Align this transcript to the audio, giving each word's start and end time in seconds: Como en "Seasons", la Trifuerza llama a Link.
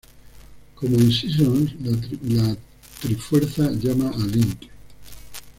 Como 0.73 0.97
en 0.97 1.11
"Seasons", 1.11 1.73
la 2.23 2.57
Trifuerza 3.03 3.69
llama 3.69 4.09
a 4.09 4.25
Link. 4.25 4.61